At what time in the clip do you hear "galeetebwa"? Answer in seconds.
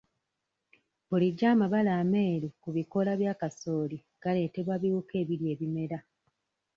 4.21-4.75